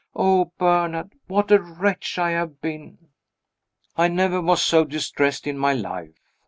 [0.15, 3.09] "Oh, Bernard, what a wretch I have been!"
[3.95, 6.17] I never was so distressed in my life.